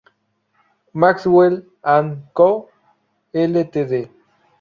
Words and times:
Maxwell 0.95 1.61
and 1.83 2.23
Co., 2.33 2.71
Ltd. 3.35 4.09